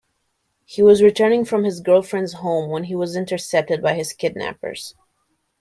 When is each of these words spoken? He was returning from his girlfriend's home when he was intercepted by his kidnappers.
He 0.65 0.81
was 0.81 1.03
returning 1.03 1.45
from 1.45 1.63
his 1.63 1.79
girlfriend's 1.79 2.33
home 2.33 2.71
when 2.71 2.85
he 2.85 2.95
was 2.95 3.15
intercepted 3.15 3.83
by 3.83 3.93
his 3.93 4.13
kidnappers. 4.13 4.95